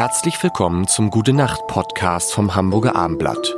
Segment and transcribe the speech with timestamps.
[0.00, 3.54] Herzlich willkommen zum Gute Nacht Podcast vom Hamburger Armblatt.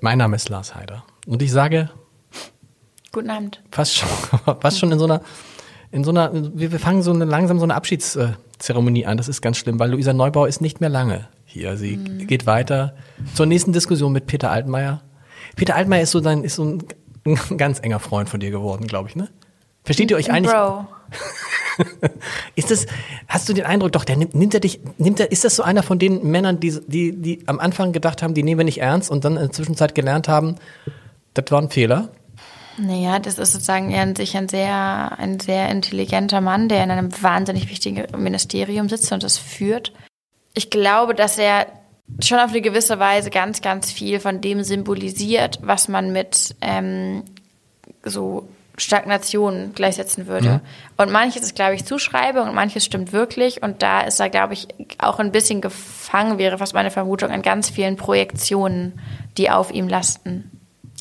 [0.00, 1.90] Mein Name ist Lars Heider und ich sage
[3.12, 3.62] Guten Abend.
[3.70, 4.08] fast schon,
[4.60, 5.20] fast schon in so einer,
[5.92, 9.16] in so einer, wir, fangen so eine, langsam so eine Abschiedszeremonie an.
[9.16, 11.76] Das ist ganz schlimm, weil Luisa Neubauer ist nicht mehr lange hier.
[11.76, 12.96] Sie geht weiter
[13.36, 15.02] zur nächsten Diskussion mit Peter Altmaier.
[15.54, 16.84] Peter Altmaier ist so dein, ist so ein,
[17.24, 19.28] ein ganz enger Freund von dir geworden, glaube ich, ne?
[19.84, 20.52] Versteht ihr euch eigentlich?
[20.52, 20.88] Bro.
[22.54, 22.86] Ist das,
[23.28, 25.62] hast du den Eindruck, doch, der nimmt, nimmt er dich, nimmt er, ist das so
[25.62, 28.80] einer von den Männern, die, die, die am Anfang gedacht haben, die nehmen wir nicht
[28.80, 30.56] ernst und dann in der Zwischenzeit gelernt haben,
[31.34, 32.10] das war ein Fehler?
[32.78, 36.90] Naja, das ist sozusagen eher an sich ein sehr, ein sehr intelligenter Mann, der in
[36.90, 39.92] einem wahnsinnig wichtigen Ministerium sitzt und das führt.
[40.54, 41.66] Ich glaube, dass er
[42.20, 47.22] schon auf eine gewisse Weise ganz, ganz viel von dem symbolisiert, was man mit ähm,
[48.04, 48.48] so
[48.78, 50.60] Stagnation gleichsetzen würde.
[50.96, 53.62] Und manches ist, glaube ich, Zuschreibung und manches stimmt wirklich.
[53.62, 57.42] Und da ist er, glaube ich, auch ein bisschen gefangen, wäre fast meine Vermutung, an
[57.42, 58.98] ganz vielen Projektionen,
[59.36, 60.50] die auf ihm lasten.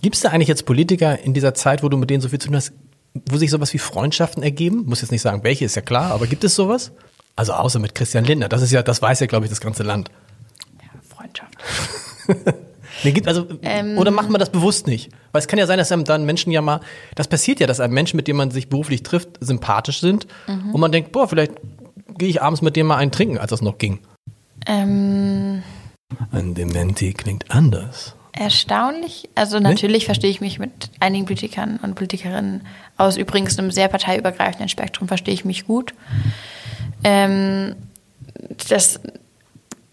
[0.02, 2.39] Gibt es da eigentlich jetzt Politiker in dieser Zeit, wo du mit denen so viel
[2.39, 2.73] zu tun hast,
[3.13, 4.85] wo sich sowas wie Freundschaften ergeben?
[4.85, 6.91] Muss jetzt nicht sagen, welche, ist ja klar, aber gibt es sowas?
[7.35, 9.83] Also außer mit Christian Lindner, das ist ja, das weiß ja, glaube ich, das ganze
[9.83, 10.11] Land.
[11.09, 11.53] Freundschaft.
[13.03, 13.97] Nee, gibt, also, Ähm.
[13.97, 15.09] oder macht man das bewusst nicht?
[15.31, 16.81] Weil es kann ja sein, dass einem dann Menschen ja mal,
[17.16, 20.80] das passiert ja, dass einem Menschen, mit dem man sich beruflich trifft, sympathisch sind und
[20.80, 21.53] man denkt, boah, vielleicht
[22.17, 23.99] gehe ich abends mit dem mal einen trinken, als das noch ging.
[24.67, 25.63] Ähm,
[26.31, 28.16] Ein Dementi klingt anders.
[28.33, 29.29] erstaunlich.
[29.35, 32.61] Also natürlich verstehe ich mich mit einigen Politikern und Politikerinnen
[32.97, 35.94] aus übrigens einem sehr parteiübergreifenden Spektrum verstehe ich mich gut.
[37.03, 37.75] Ähm,
[38.69, 38.99] das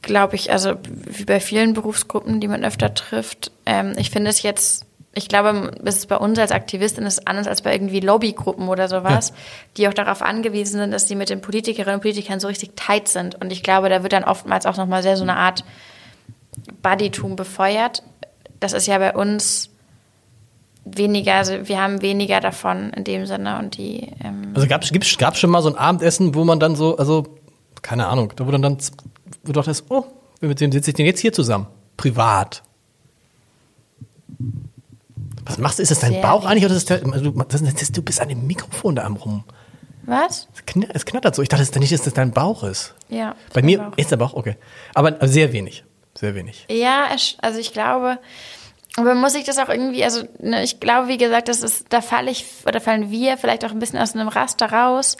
[0.09, 0.75] glaube ich, also
[1.07, 3.53] wie bei vielen Berufsgruppen, die man öfter trifft.
[3.67, 7.47] Ähm, ich finde es jetzt, ich glaube, es ist bei uns als Aktivistin ist anders
[7.47, 9.33] als bei irgendwie Lobbygruppen oder sowas,
[9.77, 13.07] die auch darauf angewiesen sind, dass sie mit den Politikerinnen und Politikern so richtig tight
[13.09, 13.41] sind.
[13.41, 15.65] Und ich glaube, da wird dann oftmals auch nochmal sehr so eine Art
[16.83, 18.03] Buddytum befeuert.
[18.61, 19.71] Das ist ja bei uns
[20.85, 25.39] weniger, also wir haben weniger davon in dem Sinne und die ähm, Also gab es
[25.39, 27.27] schon mal so ein Abendessen, wo man dann so, also,
[27.83, 28.63] keine Ahnung, da wo dann,
[29.43, 30.05] wo du dachtest, oh,
[30.41, 31.67] mit wem sitze ich denn jetzt hier zusammen?
[31.97, 32.63] Privat.
[35.45, 35.83] Was machst du?
[35.83, 38.29] Ist das dein Sehr Bauch eigentlich oder ist das, also, das, das, du bist an
[38.29, 39.45] dem Mikrofon da am rum?
[40.05, 40.49] was?
[40.55, 41.43] Es kn- Es knattert so.
[41.43, 42.95] Ich dachte nicht, dass das dein Bauch ist.
[43.09, 43.35] Ja.
[43.53, 43.93] Bei mir Bauch.
[43.99, 44.57] ist der Bauch, okay.
[44.95, 45.85] Aber sehr wenig.
[46.15, 46.67] Sehr wenig.
[46.71, 47.07] Ja,
[47.43, 48.19] also ich glaube,
[48.97, 52.01] aber muss ich das auch irgendwie, also ne, ich glaube, wie gesagt, das ist, da
[52.01, 55.17] falle ich oder fallen wir vielleicht auch ein bisschen aus einem Raster raus.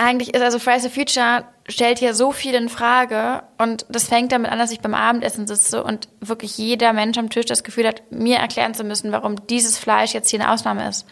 [0.00, 4.30] Eigentlich ist also Fridays for Future stellt hier so viel in Frage und das fängt
[4.30, 7.88] damit an, dass ich beim Abendessen sitze und wirklich jeder Mensch am Tisch das Gefühl
[7.88, 11.04] hat, mir erklären zu müssen, warum dieses Fleisch jetzt hier eine Ausnahme ist.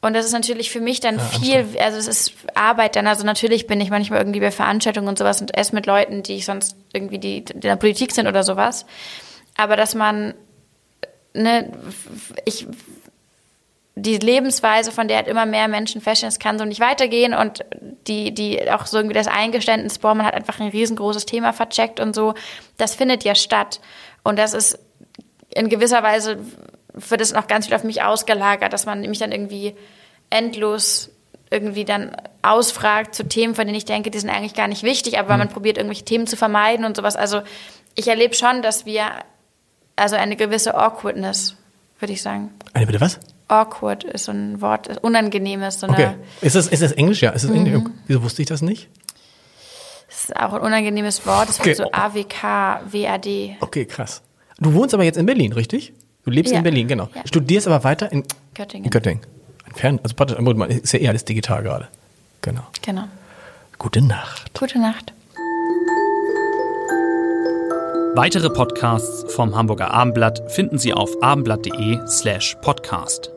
[0.00, 3.66] Und das ist natürlich für mich dann viel, also es ist Arbeit dann, also natürlich
[3.66, 6.74] bin ich manchmal irgendwie bei Veranstaltungen und sowas und esse mit Leuten, die ich sonst
[6.94, 8.86] irgendwie, die, die in der Politik sind oder sowas.
[9.58, 10.32] Aber dass man,
[11.34, 11.70] ne,
[12.46, 12.66] ich,
[13.98, 17.64] die Lebensweise, von der halt immer mehr Menschen feststellen, es kann so nicht weitergehen und
[18.06, 21.98] die, die auch so irgendwie das Eingeständnis, boah, man hat einfach ein riesengroßes Thema vercheckt
[21.98, 22.34] und so,
[22.76, 23.80] das findet ja statt.
[24.22, 24.78] Und das ist
[25.54, 26.38] in gewisser Weise
[26.92, 29.74] wird es noch ganz viel auf mich ausgelagert, dass man mich dann irgendwie
[30.28, 31.10] endlos
[31.50, 35.18] irgendwie dann ausfragt zu Themen, von denen ich denke, die sind eigentlich gar nicht wichtig,
[35.18, 37.16] aber man probiert irgendwelche Themen zu vermeiden und sowas.
[37.16, 37.42] Also
[37.94, 39.06] ich erlebe schon, dass wir
[39.94, 41.56] also eine gewisse Awkwardness,
[41.98, 42.52] würde ich sagen.
[42.74, 43.20] Eine bitte was?
[43.48, 46.14] Awkward ist so ein Wort, ist unangenehmes, so eine, Okay.
[46.40, 47.22] Ist das, ist das Englisch?
[47.22, 47.74] Ja, ist das Englisch?
[47.82, 47.92] Mhm.
[48.06, 48.88] Wieso wusste ich das nicht?
[50.08, 51.68] ist auch ein unangenehmes Wort, es Okay.
[51.70, 54.22] wird so AWK, WAD, Okay, krass.
[54.58, 55.92] Du wohnst aber jetzt in Berlin, richtig?
[56.24, 56.58] Du lebst Ja.
[56.58, 57.08] in Berlin, genau.
[57.14, 57.22] Ja.
[57.26, 58.24] Studierst aber weiter in
[58.54, 58.84] Göttingen.
[58.86, 59.20] In Göttingen.
[59.66, 61.88] Ein Fern, also praktisch, man ist ja eh alles digital gerade.
[62.40, 62.62] Genau.
[62.82, 63.04] Genau.
[63.78, 64.58] Gute Nacht.
[64.58, 65.12] Gute Nacht.
[68.14, 73.30] Weitere Podcasts vom Hamburger Abendblatt finden Sie auf abendblatt.de slash podcast.